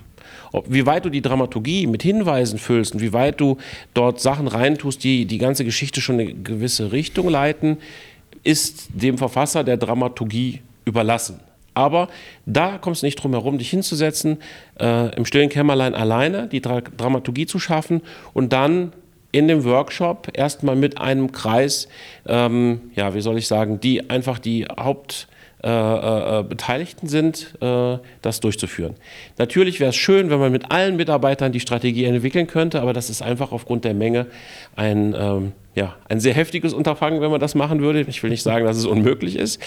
[0.53, 3.57] Ob, wie weit du die Dramaturgie mit Hinweisen füllst und wie weit du
[3.95, 7.79] dort Sachen reintust, die die ganze Geschichte schon eine gewisse Richtung leiten,
[8.45, 11.41] ist dem Verfasser der Dramaturgie überlassen.
[11.73, 12.09] Aber
[12.45, 14.43] da kommst du nicht drum herum, dich hinzusetzen,
[14.79, 18.03] äh, im stillen Kämmerlein alleine die Dra Dramaturgie zu schaffen
[18.35, 18.93] und dann
[19.37, 21.89] in dem Workshop erstmal mit einem Kreis,
[22.27, 28.41] ähm, ja, wie soll ich sagen, die einfach die Hauptbeteiligten äh, äh, sind, äh, das
[28.41, 28.95] durchzuführen.
[29.37, 33.11] Natürlich wäre es schön, wenn man mit allen Mitarbeitern die Strategie entwickeln könnte, aber das
[33.11, 34.25] ist einfach aufgrund der Menge
[34.75, 38.07] ein, ähm, ja, ein sehr heftiges Unterfangen, wenn man das machen würde.
[38.09, 39.61] Ich will nicht sagen, dass es unmöglich ist,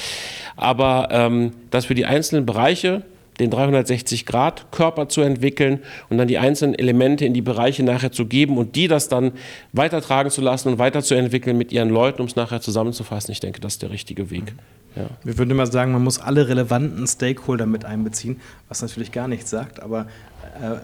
[0.58, 3.04] aber ähm, dass für die einzelnen Bereiche
[3.40, 8.58] den 360-Grad-Körper zu entwickeln und dann die einzelnen Elemente in die Bereiche nachher zu geben
[8.58, 9.32] und die das dann
[9.74, 13.32] weitertragen zu lassen und weiterzuentwickeln mit ihren Leuten, um es nachher zusammenzufassen.
[13.32, 14.54] Ich denke, das ist der richtige Weg.
[14.96, 15.08] Ja.
[15.24, 19.50] Wir würden immer sagen, man muss alle relevanten Stakeholder mit einbeziehen, was natürlich gar nichts
[19.50, 20.08] sagt, aber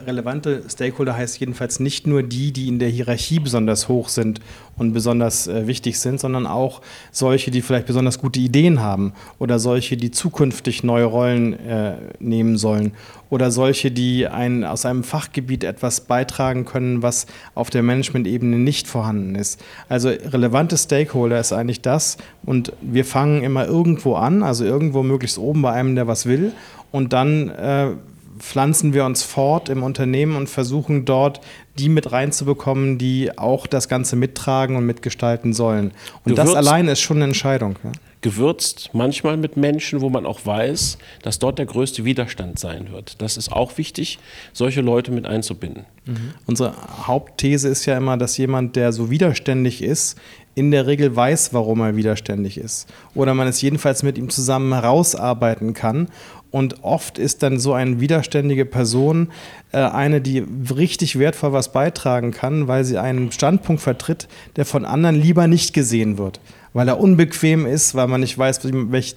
[0.06, 4.40] relevante Stakeholder heißt jedenfalls nicht nur die, die in der Hierarchie besonders hoch sind
[4.78, 9.60] und besonders äh, wichtig sind, sondern auch solche, die vielleicht besonders gute Ideen haben oder
[9.60, 12.94] solche, die zukünftig neue Rollen äh, nehmen sollen
[13.30, 18.88] oder solche, die ein, aus einem Fachgebiet etwas beitragen können, was auf der Management-Ebene nicht
[18.88, 19.64] vorhanden ist.
[19.90, 25.38] Also relevante Stakeholder ist eigentlich das und wir fangen immer irgendwo an, also irgendwo möglichst
[25.38, 26.54] oben bei einem, der was will
[26.92, 27.90] und dann äh,
[28.40, 31.42] pflanzen wir uns fort im Unternehmen und versuchen dort
[31.78, 35.92] die mit reinzubekommen, die auch das Ganze mittragen und mitgestalten sollen.
[36.24, 37.76] Und Gewürzt, das allein ist schon eine Entscheidung.
[37.84, 37.92] Ja?
[38.22, 43.22] Gewürzt manchmal mit Menschen, wo man auch weiß, dass dort der größte Widerstand sein wird.
[43.22, 44.20] Das ist auch wichtig,
[44.54, 45.86] solche Leute mit einzubinden.
[46.06, 46.34] Mhm.
[46.46, 46.74] Unsere
[47.06, 50.18] Hauptthese ist ja immer, dass jemand, der so widerständig ist,
[50.56, 52.88] in der Regel weiß, warum er widerständig ist.
[53.14, 56.08] Oder man es jedenfalls mit ihm zusammen herausarbeiten kann
[56.56, 59.28] und oft ist dann so eine widerständige Person
[59.74, 60.42] äh, eine, die
[60.74, 65.74] richtig wertvoll was beitragen kann, weil sie einen Standpunkt vertritt, der von anderen lieber nicht
[65.74, 66.40] gesehen wird.
[66.72, 68.62] Weil er unbequem ist, weil man nicht weiß,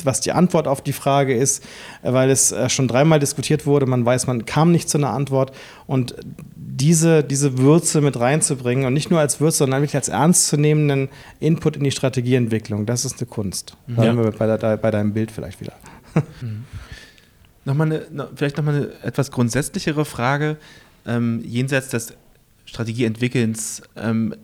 [0.02, 1.62] was die Antwort auf die Frage ist,
[2.02, 5.10] äh, weil es äh, schon dreimal diskutiert wurde, man weiß, man kam nicht zu einer
[5.10, 5.52] Antwort.
[5.86, 6.16] Und
[6.56, 11.76] diese, diese Würze mit reinzubringen und nicht nur als Würze, sondern wirklich als ernstzunehmenden Input
[11.76, 13.76] in die Strategieentwicklung, das ist eine Kunst.
[13.86, 14.12] Da ja.
[14.12, 15.74] sind wir bei, der, bei deinem Bild vielleicht wieder.
[16.40, 16.64] Mhm.
[17.68, 20.56] Nochmal eine, vielleicht nochmal eine etwas grundsätzlichere Frage.
[21.04, 22.14] Ähm, jenseits des
[22.64, 24.34] Strategieentwickelns ähm,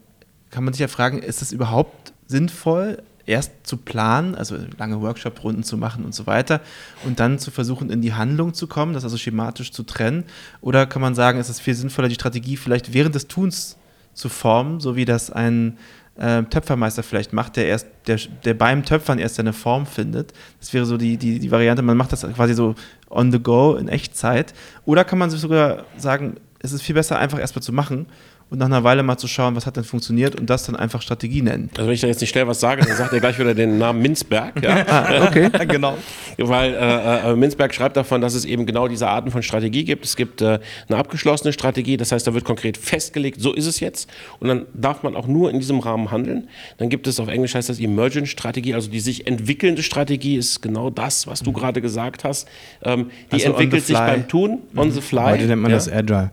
[0.50, 5.62] kann man sich ja fragen, ist es überhaupt sinnvoll, erst zu planen, also lange Workshop-Runden
[5.62, 6.60] zu machen und so weiter
[7.06, 10.24] und dann zu versuchen, in die Handlung zu kommen, das also schematisch zu trennen?
[10.60, 13.78] Oder kann man sagen, ist es viel sinnvoller, die Strategie vielleicht während des Tuns
[14.14, 15.78] zu formen, so wie das ein
[16.16, 20.32] äh, Töpfermeister vielleicht macht, der erst, der, der beim Töpfern erst seine Form findet.
[20.60, 22.74] Das wäre so die, die, die Variante, man macht das quasi so
[23.10, 24.54] on the go in Echtzeit.
[24.84, 28.06] Oder kann man sich sogar sagen, es ist viel besser, einfach erstmal zu machen
[28.54, 31.02] und nach einer Weile mal zu schauen, was hat denn funktioniert und das dann einfach
[31.02, 31.70] Strategie nennen.
[31.74, 33.78] Also wenn ich da jetzt nicht schnell was sage, dann sagt er gleich wieder den
[33.78, 34.62] Namen Minzberg.
[34.62, 34.86] Ja.
[34.88, 35.98] ah, okay, genau.
[36.38, 40.04] Weil äh, äh, Minzberg schreibt davon, dass es eben genau diese Arten von Strategie gibt.
[40.04, 43.80] Es gibt äh, eine abgeschlossene Strategie, das heißt, da wird konkret festgelegt, so ist es
[43.80, 46.48] jetzt und dann darf man auch nur in diesem Rahmen handeln.
[46.78, 50.62] Dann gibt es auf Englisch heißt das Emergent Strategie, also die sich entwickelnde Strategie ist
[50.62, 51.54] genau das, was du mhm.
[51.54, 52.48] gerade gesagt hast.
[52.82, 55.32] Ähm, die also entwickelt sich beim Tun, on the fly.
[55.32, 55.76] Heute nennt man ja.
[55.76, 56.30] das Agile.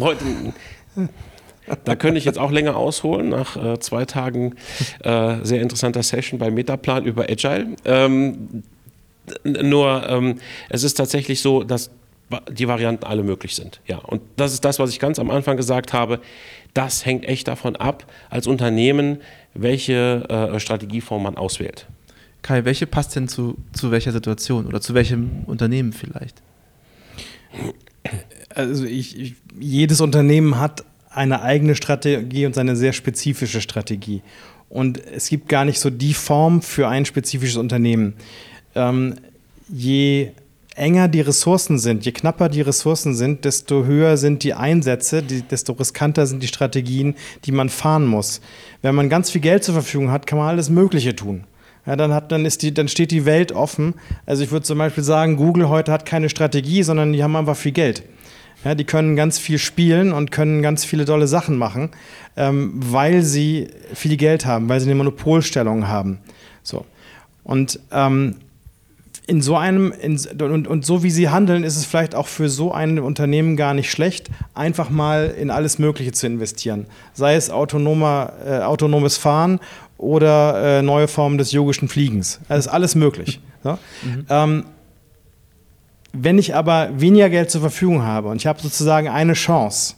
[0.00, 0.24] Heute,
[1.84, 4.54] da könnte ich jetzt auch länger ausholen, nach äh, zwei Tagen
[5.02, 7.68] äh, sehr interessanter Session bei Metaplan über Agile.
[7.84, 8.62] Ähm,
[9.44, 11.90] nur ähm, es ist tatsächlich so, dass
[12.50, 13.80] die Varianten alle möglich sind.
[13.86, 16.20] Ja, und das ist das, was ich ganz am Anfang gesagt habe.
[16.72, 19.18] Das hängt echt davon ab, als Unternehmen,
[19.54, 21.86] welche äh, Strategieform man auswählt.
[22.42, 26.42] Kai, welche passt denn zu, zu welcher Situation oder zu welchem Unternehmen vielleicht?
[28.54, 34.22] Also ich, ich, jedes Unternehmen hat eine eigene Strategie und seine sehr spezifische Strategie.
[34.68, 38.14] Und es gibt gar nicht so die Form für ein spezifisches Unternehmen.
[38.74, 39.14] Ähm,
[39.68, 40.30] je
[40.74, 45.74] enger die Ressourcen sind, je knapper die Ressourcen sind, desto höher sind die Einsätze, desto
[45.74, 48.40] riskanter sind die Strategien, die man fahren muss.
[48.82, 51.44] Wenn man ganz viel Geld zur Verfügung hat, kann man alles Mögliche tun.
[51.86, 53.94] Ja, dann, hat, dann, ist die, dann steht die Welt offen.
[54.24, 57.56] Also ich würde zum Beispiel sagen, Google heute hat keine Strategie, sondern die haben einfach
[57.56, 58.02] viel Geld.
[58.64, 61.90] Ja, die können ganz viel spielen und können ganz viele tolle Sachen machen,
[62.36, 66.18] ähm, weil sie viel Geld haben, weil sie eine Monopolstellung haben.
[66.62, 66.86] So.
[67.44, 68.36] Und ähm,
[69.26, 72.48] in so einem, in, und, und so wie sie handeln, ist es vielleicht auch für
[72.48, 76.86] so ein Unternehmen gar nicht schlecht, einfach mal in alles Mögliche zu investieren.
[77.14, 79.60] Sei es autonomer, äh, autonomes Fahren
[79.96, 82.40] oder äh, neue Formen des yogischen Fliegens.
[82.48, 83.40] Das ist alles möglich.
[83.64, 83.78] So.
[84.02, 84.26] Mhm.
[84.28, 84.64] Ähm,
[86.14, 89.94] wenn ich aber weniger Geld zur Verfügung habe und ich habe sozusagen eine Chance,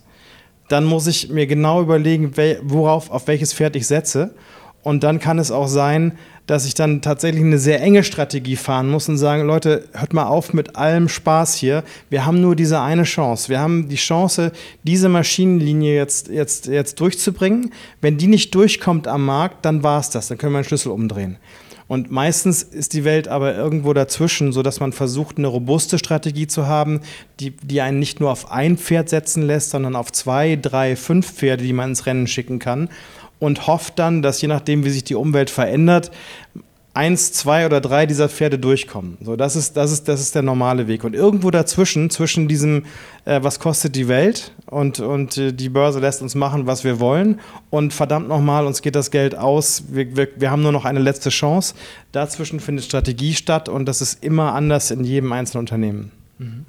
[0.68, 4.34] dann muss ich mir genau überlegen, worauf, auf welches Pferd ich setze.
[4.82, 8.88] Und dann kann es auch sein, dass ich dann tatsächlich eine sehr enge Strategie fahren
[8.88, 11.82] muss und sagen, Leute, hört mal auf mit allem Spaß hier.
[12.08, 13.48] Wir haben nur diese eine Chance.
[13.48, 14.52] Wir haben die Chance,
[14.84, 17.72] diese Maschinenlinie jetzt, jetzt, jetzt durchzubringen.
[18.00, 20.28] Wenn die nicht durchkommt am Markt, dann war es das.
[20.28, 21.36] Dann können wir einen Schlüssel umdrehen.
[21.88, 26.66] Und meistens ist die Welt aber irgendwo dazwischen, sodass man versucht, eine robuste Strategie zu
[26.66, 27.00] haben,
[27.38, 31.32] die, die einen nicht nur auf ein Pferd setzen lässt, sondern auf zwei, drei, fünf
[31.32, 32.88] Pferde, die man ins Rennen schicken kann.
[33.38, 36.10] Und hofft dann, dass je nachdem, wie sich die Umwelt verändert,
[36.96, 39.18] eins, zwei oder drei dieser Pferde durchkommen.
[39.20, 41.04] So, das ist, das ist, das ist der normale Weg.
[41.04, 42.86] Und irgendwo dazwischen, zwischen diesem,
[43.26, 46.98] äh, was kostet die Welt und, und äh, die Börse lässt uns machen, was wir
[46.98, 50.86] wollen und verdammt nochmal, uns geht das Geld aus, wir, wir, wir haben nur noch
[50.86, 51.74] eine letzte Chance.
[52.12, 56.12] Dazwischen findet Strategie statt und das ist immer anders in jedem einzelnen Unternehmen.
[56.38, 56.64] Mhm.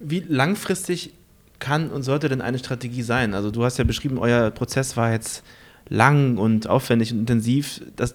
[0.00, 1.14] Wie langfristig
[1.60, 3.32] kann und sollte denn eine Strategie sein?
[3.32, 5.44] Also du hast ja beschrieben, euer Prozess war jetzt
[5.88, 7.80] lang und aufwendig und intensiv.
[7.96, 8.14] Das,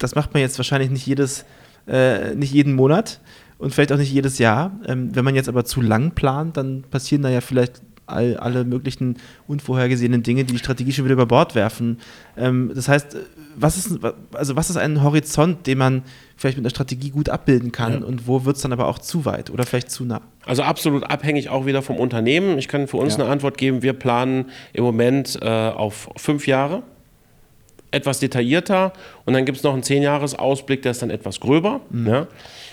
[0.00, 1.44] das macht man jetzt wahrscheinlich nicht jedes,
[1.86, 3.20] äh, nicht jeden Monat
[3.58, 4.72] und vielleicht auch nicht jedes Jahr.
[4.86, 8.64] Ähm, wenn man jetzt aber zu lang plant, dann passieren da ja vielleicht all, alle
[8.64, 11.98] möglichen unvorhergesehenen Dinge, die die Strategie schon wieder über Bord werfen.
[12.36, 13.16] Ähm, das heißt,
[13.56, 13.98] was ist,
[14.32, 16.02] also was ist ein Horizont, den man
[16.36, 18.06] vielleicht mit einer Strategie gut abbilden kann ja.
[18.06, 20.22] und wo wird es dann aber auch zu weit oder vielleicht zu nah?
[20.46, 22.58] Also absolut abhängig auch wieder vom Unternehmen.
[22.58, 23.22] Ich kann für uns ja.
[23.22, 23.82] eine Antwort geben.
[23.82, 26.82] Wir planen im Moment äh, auf fünf Jahre
[27.90, 28.92] etwas detaillierter
[29.24, 31.80] und dann gibt es noch einen Zehn-Jahres-Ausblick, der ist dann etwas gröber.
[31.90, 32.06] Mhm.
[32.06, 32.26] Ja.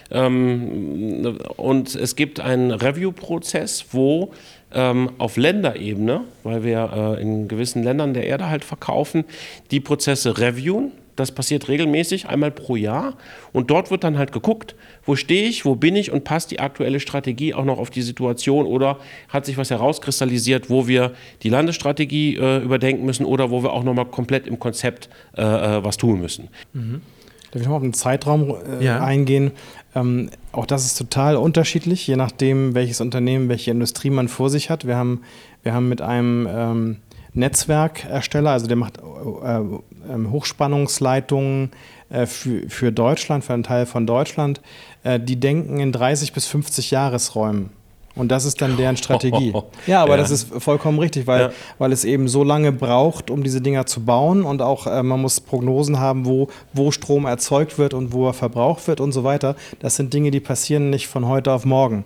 [0.10, 4.32] Ähm, und es gibt einen Review-Prozess, wo
[4.74, 9.26] ähm, auf Länderebene, weil wir äh, in gewissen Ländern der Erde halt verkaufen,
[9.72, 10.92] die Prozesse reviewen.
[11.18, 13.16] Das passiert regelmäßig, einmal pro Jahr.
[13.52, 14.76] Und dort wird dann halt geguckt,
[15.06, 18.04] wo stehe ich, wo bin ich und passt die aktuelle Strategie auch noch auf die
[18.04, 23.64] Situation oder hat sich was herauskristallisiert, wo wir die Landesstrategie äh, überdenken müssen oder wo
[23.64, 26.50] wir auch nochmal komplett im Konzept äh, äh, was tun müssen.
[26.74, 27.02] Mhm.
[27.52, 29.04] Darf ich noch auf den Zeitraum äh, ja.
[29.04, 29.52] eingehen?
[29.96, 34.70] Ähm, auch das ist total unterschiedlich, je nachdem, welches Unternehmen, welche Industrie man vor sich
[34.70, 34.86] hat.
[34.86, 35.22] Wir haben,
[35.64, 36.98] wir haben mit einem ähm,
[37.38, 41.72] Netzwerkersteller, also der macht äh, äh, Hochspannungsleitungen
[42.10, 44.62] äh, für, für Deutschland, für einen Teil von Deutschland.
[45.04, 47.70] Äh, die denken in 30 bis 50 Jahresräumen.
[48.16, 49.54] Und das ist dann deren Strategie.
[49.86, 50.18] Ja, aber ja.
[50.18, 51.50] das ist vollkommen richtig, weil, ja.
[51.78, 55.22] weil es eben so lange braucht, um diese Dinger zu bauen und auch äh, man
[55.22, 59.24] muss Prognosen haben, wo, wo Strom erzeugt wird und wo er verbraucht wird und so
[59.24, 59.56] weiter.
[59.80, 62.04] Das sind Dinge, die passieren nicht von heute auf morgen.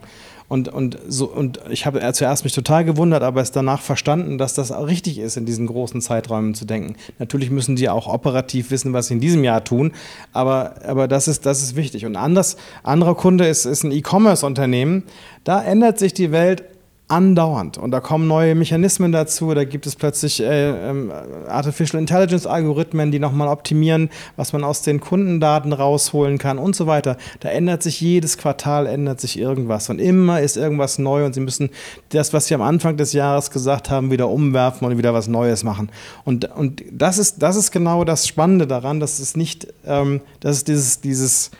[0.51, 4.53] Und, und, so, und ich habe zuerst mich total gewundert, aber es danach verstanden, dass
[4.53, 6.97] das richtig ist, in diesen großen Zeiträumen zu denken.
[7.19, 9.93] Natürlich müssen die auch operativ wissen, was sie in diesem Jahr tun,
[10.33, 12.05] aber, aber das, ist, das ist wichtig.
[12.05, 15.03] Und anders, anderer Kunde ist, ist ein E-Commerce-Unternehmen.
[15.45, 16.65] Da ändert sich die Welt
[17.11, 17.77] andauernd.
[17.77, 19.53] Und da kommen neue Mechanismen dazu.
[19.53, 21.11] Da gibt es plötzlich äh, ähm,
[21.47, 26.87] Artificial Intelligence Algorithmen, die nochmal optimieren, was man aus den Kundendaten rausholen kann und so
[26.87, 27.17] weiter.
[27.41, 31.41] Da ändert sich jedes Quartal ändert sich irgendwas und immer ist irgendwas neu und sie
[31.41, 31.69] müssen
[32.09, 35.63] das, was sie am Anfang des Jahres gesagt haben, wieder umwerfen und wieder was Neues
[35.63, 35.89] machen.
[36.23, 40.57] Und, und das ist das ist genau das Spannende daran, dass es nicht, ähm, dass
[40.57, 41.51] es dieses dieses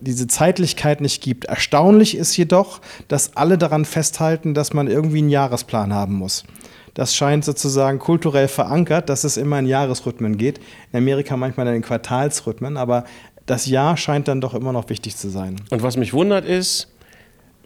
[0.00, 1.44] diese Zeitlichkeit nicht gibt.
[1.44, 6.44] Erstaunlich ist jedoch, dass alle daran festhalten, dass man irgendwie einen Jahresplan haben muss.
[6.94, 10.60] Das scheint sozusagen kulturell verankert, dass es immer in Jahresrhythmen geht.
[10.92, 13.04] In Amerika manchmal in Quartalsrhythmen, aber
[13.44, 15.56] das Jahr scheint dann doch immer noch wichtig zu sein.
[15.70, 16.88] Und was mich wundert ist,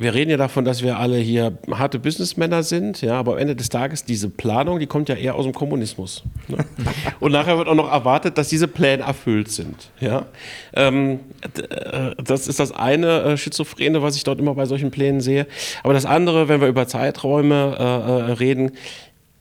[0.00, 3.54] wir reden ja davon, dass wir alle hier harte Businessmänner sind, ja, aber am Ende
[3.54, 6.24] des Tages, diese Planung, die kommt ja eher aus dem Kommunismus.
[6.48, 6.56] Ne?
[7.20, 9.90] Und nachher wird auch noch erwartet, dass diese Pläne erfüllt sind.
[10.00, 10.24] Ja?
[10.72, 15.20] Ähm, äh, das ist das eine äh, Schizophrene, was ich dort immer bei solchen Plänen
[15.20, 15.46] sehe.
[15.82, 18.72] Aber das andere, wenn wir über Zeiträume äh, äh, reden,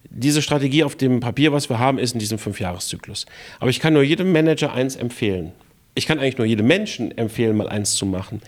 [0.10, 3.28] diese Strategie auf dem Papier, was wir haben, ist in diesem Fünfjahreszyklus.
[3.62, 5.54] Aber ich kann nur jedem Manager eins empfehlen.
[5.96, 8.42] Ich kann eigentlich nur jedem Menschen empfehlen, mal eins zu machen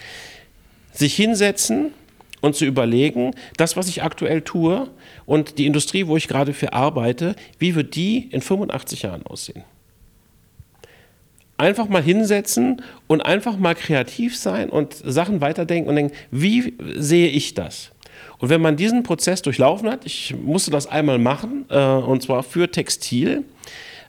[0.93, 1.93] sich hinsetzen
[2.41, 4.89] und zu überlegen, das, was ich aktuell tue
[5.25, 9.63] und die Industrie, wo ich gerade für arbeite, wie wird die in 85 Jahren aussehen?
[11.58, 17.30] Einfach mal hinsetzen und einfach mal kreativ sein und Sachen weiterdenken und denken, wie sehe
[17.30, 17.91] ich das?
[18.39, 22.41] Und wenn man diesen Prozess durchlaufen hat, ich musste das einmal machen, äh, und zwar
[22.41, 23.43] für Textil,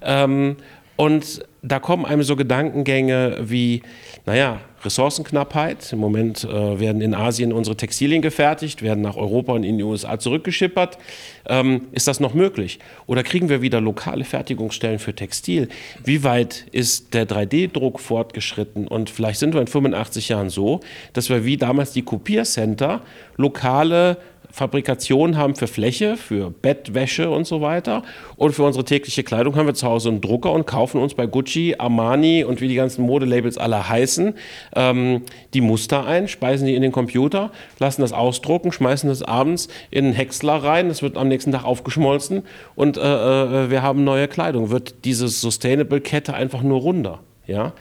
[0.01, 0.57] ähm,
[0.97, 3.83] und da kommen einem so Gedankengänge wie,
[4.27, 5.93] naja, Ressourcenknappheit.
[5.93, 9.85] Im Moment äh, werden in Asien unsere Textilien gefertigt, werden nach Europa und in die
[9.85, 10.99] USA zurückgeschippert.
[11.47, 12.79] Ähm, ist das noch möglich?
[13.07, 15.69] Oder kriegen wir wieder lokale Fertigungsstellen für Textil?
[16.05, 18.87] Wie weit ist der 3D-Druck fortgeschritten?
[18.89, 20.81] Und vielleicht sind wir in 85 Jahren so,
[21.13, 23.03] dass wir wie damals die Kopiercenter
[23.37, 24.19] lokale
[24.53, 28.03] Fabrikation haben für Fläche, für Bettwäsche und so weiter.
[28.37, 31.27] Und für unsere tägliche Kleidung haben wir zu Hause einen Drucker und kaufen uns bei
[31.27, 34.35] Gucci, Armani und wie die ganzen Modelabels alle heißen,
[34.77, 35.23] ähm,
[35.55, 40.05] die Muster ein, speisen die in den Computer, lassen das ausdrucken, schmeißen das abends in
[40.05, 42.43] einen Häcksler rein, das wird am nächsten Tag aufgeschmolzen
[42.75, 44.71] und äh, äh, wir haben neue Kleidung.
[44.71, 47.21] Wird diese Sustainable-Kette einfach nur runder.
[47.47, 47.73] Ja?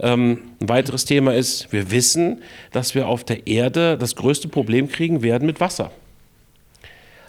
[0.00, 4.88] Ähm, ein weiteres Thema ist, wir wissen, dass wir auf der Erde das größte Problem
[4.88, 5.90] kriegen werden mit Wasser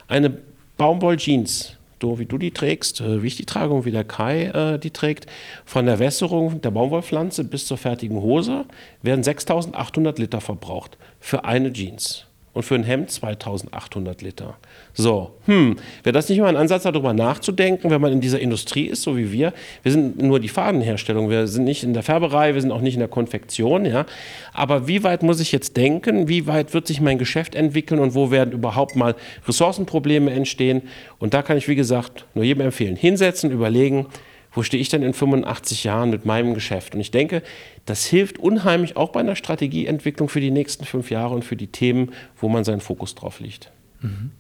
[0.07, 0.37] eine
[0.77, 4.45] Baumwoll-Jeans, so wie du die trägst, äh, wie ich die trage und wie der Kai
[4.45, 5.27] äh, die trägt,
[5.65, 8.65] von der Wässerung der Baumwollpflanze bis zur fertigen Hose
[9.01, 14.55] werden 6800 Liter verbraucht für eine Jeans und für ein Hemd 2800 Liter.
[14.93, 18.85] So, hm, wäre das nicht mal ein Ansatz, darüber nachzudenken, wenn man in dieser Industrie
[18.85, 19.53] ist, so wie wir?
[19.83, 22.93] Wir sind nur die Fadenherstellung, wir sind nicht in der Färberei, wir sind auch nicht
[22.93, 24.05] in der Konfektion, ja.
[24.53, 26.29] Aber wie weit muss ich jetzt denken?
[26.29, 29.15] Wie weit wird sich mein Geschäft entwickeln und wo werden überhaupt mal
[29.45, 30.83] Ressourcenprobleme entstehen?
[31.19, 34.07] Und da kann ich, wie gesagt, nur jedem empfehlen, hinsetzen, überlegen,
[34.55, 36.95] wo stehe ich denn in 85 Jahren mit meinem Geschäft?
[36.95, 37.43] Und ich denke,
[37.85, 41.67] das hilft unheimlich auch bei einer Strategieentwicklung für die nächsten fünf Jahre und für die
[41.67, 43.71] Themen, wo man seinen Fokus drauf legt.
[44.01, 44.31] Mhm.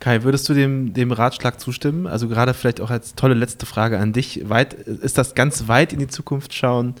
[0.00, 2.08] Kai, würdest du dem, dem Ratschlag zustimmen?
[2.08, 4.48] Also gerade vielleicht auch als tolle letzte Frage an dich.
[4.48, 6.94] Weit, ist das ganz weit in die Zukunft schauen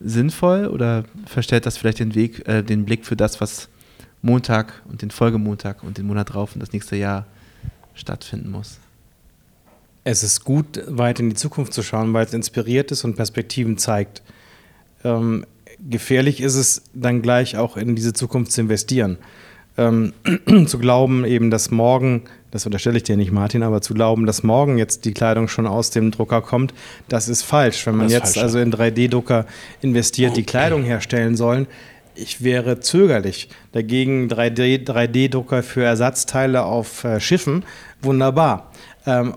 [0.00, 3.68] sinnvoll oder verstellt das vielleicht den Weg, äh, den Blick für das, was
[4.22, 7.26] Montag und den Folgemontag und den Monat drauf und das nächste Jahr
[7.94, 8.78] stattfinden muss?
[10.04, 13.76] Es ist gut, weit in die Zukunft zu schauen, weil es inspiriert ist und Perspektiven
[13.78, 14.22] zeigt.
[15.04, 15.44] Ähm,
[15.88, 19.18] gefährlich ist es dann gleich auch in diese Zukunft zu investieren.
[19.76, 20.12] Ähm,
[20.66, 24.42] zu glauben eben, dass morgen, das unterstelle ich dir nicht, Martin, aber zu glauben, dass
[24.42, 26.74] morgen jetzt die Kleidung schon aus dem Drucker kommt,
[27.08, 27.86] das ist falsch.
[27.86, 29.46] Wenn man jetzt falsch, also in 3D-Drucker
[29.80, 30.40] investiert, okay.
[30.40, 31.66] die Kleidung herstellen sollen,
[32.14, 33.48] ich wäre zögerlich.
[33.72, 37.64] Dagegen 3D-Drucker für Ersatzteile auf äh, Schiffen,
[38.02, 38.72] wunderbar.
[39.06, 39.34] Ähm,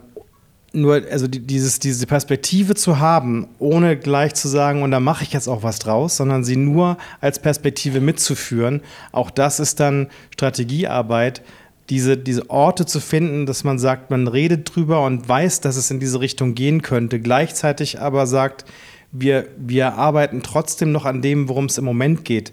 [0.74, 5.24] nur, also die, dieses, diese Perspektive zu haben, ohne gleich zu sagen, und da mache
[5.24, 8.82] ich jetzt auch was draus, sondern sie nur als Perspektive mitzuführen,
[9.12, 11.44] auch das ist dann Strategiearbeit,
[11.90, 15.92] diese, diese Orte zu finden, dass man sagt, man redet drüber und weiß, dass es
[15.92, 18.66] in diese Richtung gehen könnte, gleichzeitig aber sagt,
[19.12, 22.52] wir, wir arbeiten trotzdem noch an dem, worum es im Moment geht.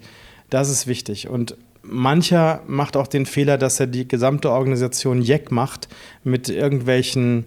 [0.51, 1.29] Das ist wichtig.
[1.29, 5.89] Und mancher macht auch den Fehler, dass er die gesamte Organisation jeck macht
[6.23, 7.47] mit irgendwelchen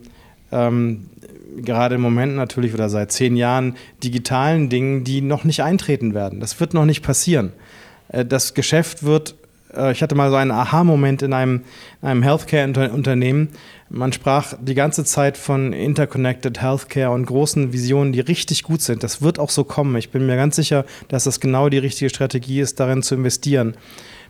[0.54, 1.10] ähm,
[1.58, 6.40] gerade im Moment natürlich oder seit zehn Jahren digitalen Dingen, die noch nicht eintreten werden.
[6.40, 7.54] Das wird noch nicht passieren.
[8.10, 9.36] Äh, das Geschäft wird,
[9.76, 11.62] äh, ich hatte mal so einen Aha-Moment in einem,
[12.02, 13.50] einem Healthcare-Unternehmen.
[13.90, 19.04] Man sprach die ganze Zeit von Interconnected Healthcare und großen Visionen, die richtig gut sind.
[19.04, 19.96] Das wird auch so kommen.
[19.98, 23.76] Ich bin mir ganz sicher, dass das genau die richtige Strategie ist, darin zu investieren.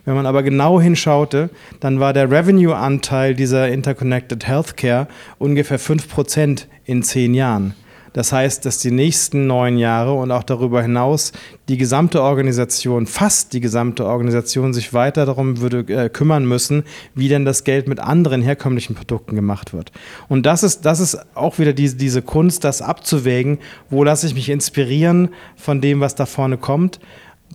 [0.04, 7.02] Wenn man aber genau hinschaute, dann war der Revenue-Anteil dieser Interconnected Healthcare ungefähr 5% in
[7.02, 7.74] zehn Jahren.
[8.14, 11.32] Das heißt, dass die nächsten neun Jahre und auch darüber hinaus
[11.68, 16.84] die gesamte Organisation, fast die gesamte Organisation, sich weiter darum würde äh, kümmern müssen,
[17.16, 19.90] wie denn das Geld mit anderen herkömmlichen Produkten gemacht wird.
[20.28, 23.58] Und das ist, das ist auch wieder die, diese Kunst, das abzuwägen,
[23.90, 27.00] wo lasse ich mich inspirieren von dem, was da vorne kommt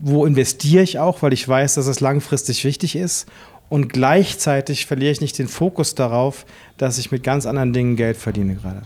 [0.01, 3.27] wo investiere ich auch, weil ich weiß, dass es langfristig wichtig ist.
[3.69, 6.45] Und gleichzeitig verliere ich nicht den Fokus darauf,
[6.79, 8.81] dass ich mit ganz anderen Dingen Geld verdiene gerade.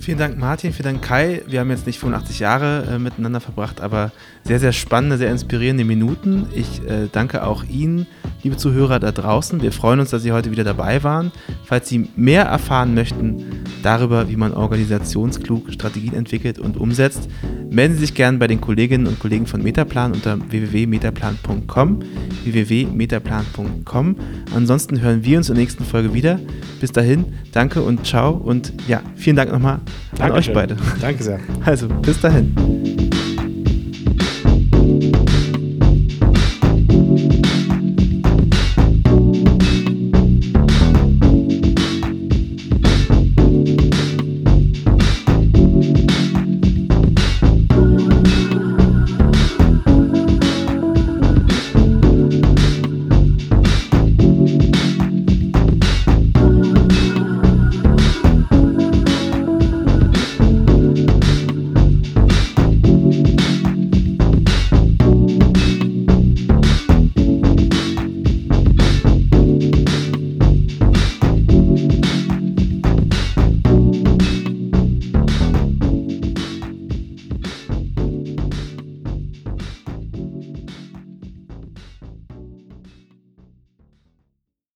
[0.00, 0.72] Vielen Dank, Martin.
[0.72, 1.42] Vielen Dank, Kai.
[1.46, 4.12] Wir haben jetzt nicht 85 Jahre äh, miteinander verbracht, aber
[4.44, 6.46] sehr, sehr spannende, sehr inspirierende Minuten.
[6.54, 8.06] Ich äh, danke auch Ihnen,
[8.42, 9.60] liebe Zuhörer da draußen.
[9.60, 11.32] Wir freuen uns, dass Sie heute wieder dabei waren.
[11.64, 13.44] Falls Sie mehr erfahren möchten
[13.82, 17.28] darüber, wie man organisationsklug Strategien entwickelt und umsetzt,
[17.68, 21.98] melden Sie sich gerne bei den Kolleginnen und Kollegen von Metaplan unter www.metaplan.com.
[22.44, 24.16] www.metaplan.com.
[24.54, 26.38] Ansonsten hören wir uns in der nächsten Folge wieder.
[26.80, 27.17] Bis dahin,
[27.52, 29.80] danke und ciao und ja, vielen Dank nochmal
[30.18, 30.76] an euch beide.
[31.00, 31.40] Danke sehr.
[31.64, 32.54] Also, bis dahin.